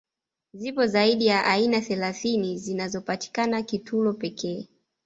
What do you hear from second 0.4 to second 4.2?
Zipo zaidi ya aina thelathini zinazopatikana Kitulo